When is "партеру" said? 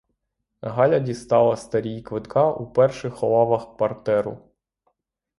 3.77-4.51